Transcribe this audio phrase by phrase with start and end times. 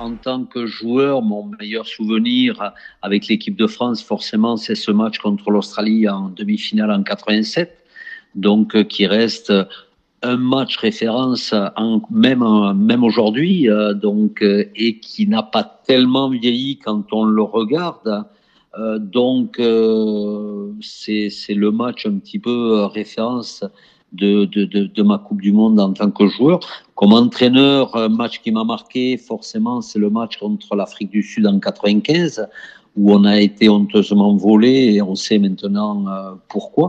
[0.00, 2.72] en tant que joueur, mon meilleur souvenir
[3.02, 7.84] avec l'équipe de France, forcément, c'est ce match contre l'Australie en demi-finale en 87,
[8.34, 9.52] donc euh, qui reste
[10.22, 12.44] un match référence en, même
[12.74, 18.24] même aujourd'hui, euh, donc euh, et qui n'a pas tellement vieilli quand on le regarde.
[18.98, 19.56] donc
[20.80, 23.64] c'est le match un petit peu référence
[24.12, 26.60] de, de, de, de, ma Coupe du Monde en tant que joueur.
[26.94, 31.46] Comme entraîneur, un match qui m'a marqué, forcément, c'est le match contre l'Afrique du Sud
[31.46, 32.46] en 95,
[32.96, 36.88] où on a été honteusement volé et on sait maintenant euh, pourquoi.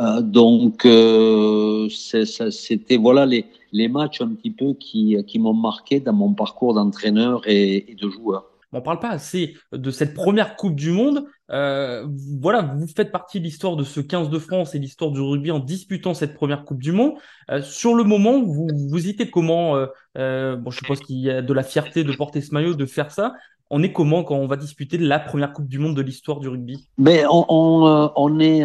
[0.00, 6.00] Euh, donc, euh, c'était voilà les, les matchs un petit peu qui, qui m'ont marqué
[6.00, 10.56] dans mon parcours d'entraîneur et, et de joueur on parle pas assez de cette première
[10.56, 11.24] Coupe du Monde.
[11.50, 12.06] Euh,
[12.40, 15.50] voilà, vous faites partie de l'histoire de ce 15 de France et l'histoire du rugby
[15.50, 17.14] en disputant cette première Coupe du Monde.
[17.50, 19.76] Euh, sur le moment, vous, vous étiez comment
[20.16, 22.86] euh, Bon, je suppose qu'il y a de la fierté de porter ce maillot, de
[22.86, 23.34] faire ça.
[23.70, 26.48] On est comment quand on va disputer la première Coupe du Monde de l'histoire du
[26.48, 26.86] rugby?
[26.96, 28.64] Mais on, on, on est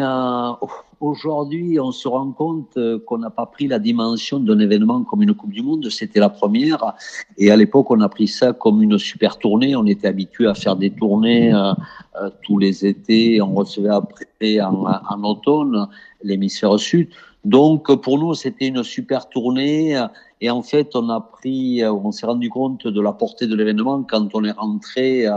[1.02, 5.22] aujourd'hui, on se rend compte euh, qu'on n'a pas pris la dimension d'un événement comme
[5.22, 5.90] une Coupe du Monde.
[5.90, 6.94] C'était la première.
[7.38, 9.76] Et à l'époque, on a pris ça comme une super tournée.
[9.76, 11.74] On était habitué à faire des tournées euh,
[12.22, 13.42] euh, tous les étés.
[13.42, 15.88] On recevait après en, en automne
[16.24, 17.10] l'hémisphère sud.
[17.44, 20.02] Donc, pour nous, c'était une super tournée.
[20.42, 24.04] Et en fait, on a pris, on s'est rendu compte de la portée de l'événement
[24.04, 25.28] quand on est rentré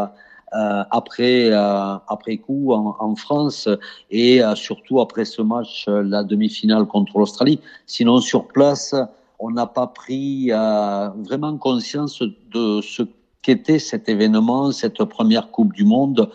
[0.55, 3.69] euh, après, euh, après coup en, en, France
[4.13, 7.61] et euh, surtout après ce match, la demi-finale contre l'Australie.
[7.87, 8.95] Sinon, sur place,
[9.41, 13.03] on n'a pas pris vraiment conscience de ce
[13.43, 16.31] qu'était cet événement, cette première Coupe du Monde.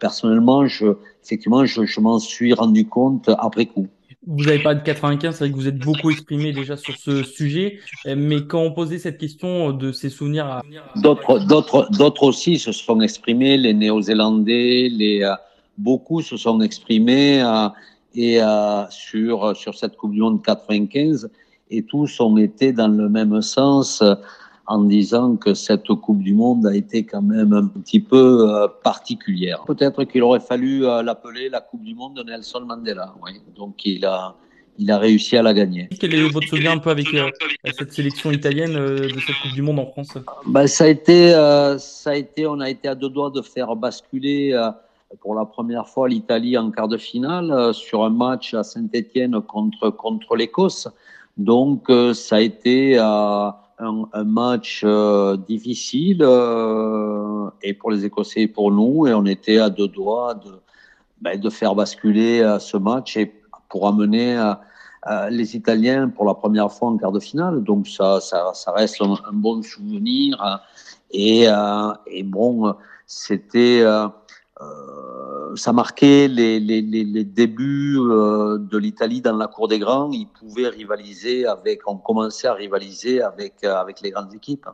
[0.00, 0.86] personnellement, je,
[1.22, 3.86] effectivement, je, je m'en suis rendu compte après coup.
[4.26, 7.22] Vous n'avez pas de 95, c'est vrai que vous êtes beaucoup exprimé déjà sur ce
[7.22, 10.62] sujet, mais quand on posait cette question de ces souvenirs à...
[10.96, 15.34] D'autres, d'autres, d'autres aussi se sont exprimés, les Néo-Zélandais, les, euh,
[15.76, 17.68] beaucoup se sont exprimés euh,
[18.14, 21.30] et euh, sur, sur cette Coupe du Monde 95,
[21.70, 24.02] et tous ont été dans le même sens
[24.66, 28.68] en disant que cette Coupe du Monde a été quand même un petit peu euh,
[28.82, 29.62] particulière.
[29.66, 33.14] Peut-être qu'il aurait fallu euh, l'appeler la Coupe du Monde de Nelson Mandela.
[33.22, 33.32] Oui.
[33.56, 34.34] Donc il a,
[34.78, 35.88] il a réussi à la gagner.
[36.00, 37.30] Quel est votre souvenir un peu avec euh,
[37.76, 40.16] cette sélection italienne de cette Coupe du Monde en France?
[40.46, 41.32] Ben, ça, a été,
[41.78, 44.58] ça a été, on a été à deux doigts de faire basculer
[45.20, 49.90] pour la première fois l'Italie en quart de finale sur un match à Saint-Étienne contre,
[49.90, 50.88] contre l'Écosse.
[51.36, 52.98] Donc ça a été
[53.84, 59.26] un, un match euh, difficile euh, et pour les Écossais et pour nous, et on
[59.26, 60.50] était à deux doigts de,
[61.20, 63.32] ben, faire basculer euh, ce match et
[63.68, 64.52] pour amener
[65.30, 67.64] les Italiens pour la première fois en quart de finale.
[67.64, 70.62] Donc ça, ça, reste un, bon souvenir
[71.10, 71.46] et,
[72.06, 72.74] et bon,
[73.04, 73.84] c'était
[75.56, 80.10] ça marquait les, les, les débuts euh, de l'Italie dans la cour des grands.
[80.10, 84.66] Ils pouvaient rivaliser avec, on commençait à rivaliser avec, euh, avec les grandes équipes.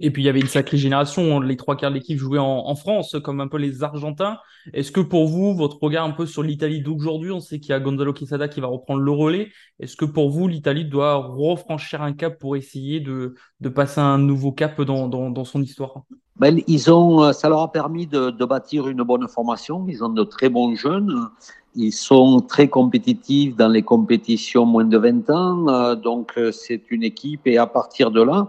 [0.00, 1.40] Et puis il y avait une sacrée génération.
[1.40, 4.38] Les trois quarts de l'équipe jouaient en, en, France, comme un peu les Argentins.
[4.72, 7.72] Est-ce que pour vous, votre regard un peu sur l'Italie d'aujourd'hui, on sait qu'il y
[7.74, 9.50] a Gonzalo Quesada qui va reprendre le relais.
[9.80, 14.18] Est-ce que pour vous, l'Italie doit refranchir un cap pour essayer de, de passer un
[14.18, 16.04] nouveau cap dans, dans, dans son histoire?
[16.36, 19.86] Ben, ils ont, ça leur a permis de, de bâtir une bonne formation.
[19.88, 21.28] Ils ont de très bons jeunes.
[21.76, 25.94] Ils sont très compétitifs dans les compétitions moins de 20 ans.
[25.94, 27.46] Donc, c'est une équipe.
[27.46, 28.48] Et à partir de là,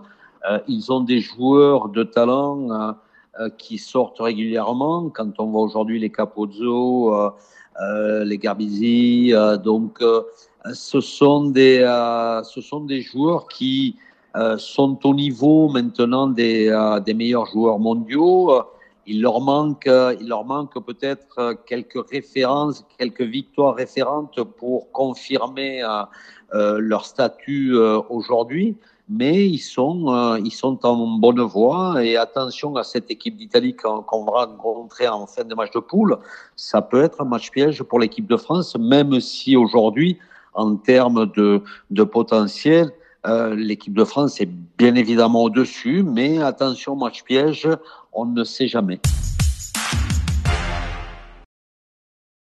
[0.50, 2.92] euh, ils ont des joueurs de talent euh,
[3.40, 5.10] euh, qui sortent régulièrement.
[5.10, 7.14] Quand on voit aujourd'hui les Capozzo,
[8.24, 10.02] les Garbizi, donc
[10.74, 11.80] ce sont des
[12.46, 13.98] ce sont des joueurs qui
[14.58, 16.70] sont au niveau maintenant des,
[17.06, 18.64] des meilleurs joueurs mondiaux.
[19.08, 25.82] Il leur manque, il leur manque peut-être quelques références, quelques victoires référentes pour confirmer
[26.52, 27.76] leur statut
[28.10, 28.76] aujourd'hui
[29.10, 32.04] mais ils sont, euh, ils sont en bonne voie.
[32.04, 36.18] Et attention à cette équipe d'Italie qu'on va rencontrer en fin de match de poule.
[36.56, 40.18] Ça peut être un match piège pour l'équipe de France, même si aujourd'hui,
[40.54, 42.92] en termes de potentiel,
[43.28, 47.68] euh, l'équipe de France est bien évidemment au-dessus, mais attention, match piège,
[48.14, 49.00] on ne sait jamais.